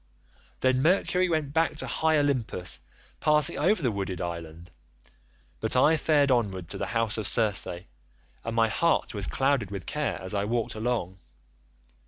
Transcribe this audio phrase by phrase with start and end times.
[0.61, 2.79] "Then Mercury went back to high Olympus
[3.19, 4.71] passing over the wooded island;
[5.59, 9.85] but I fared onward to the house of Circe, and my heart was clouded with
[9.85, 11.19] care as I walked along.